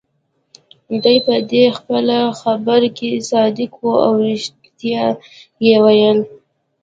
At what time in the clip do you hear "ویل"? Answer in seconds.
5.83-6.19